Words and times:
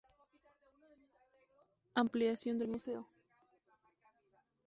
Ampliación 1.93 2.57
del 2.57 2.67
museo. 2.69 3.07